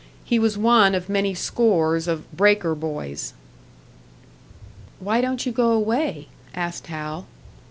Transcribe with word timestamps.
He 0.25 0.39
was 0.39 0.57
one 0.57 0.95
of 0.95 1.09
many 1.09 1.35
scores 1.35 2.07
of 2.07 2.25
"breaker 2.35 2.73
boys." 2.73 3.35
"Why 4.99 5.21
don't 5.21 5.45
you 5.45 5.51
go 5.51 5.73
away?" 5.73 6.27
asked 6.55 6.87
Hal. 6.87 7.27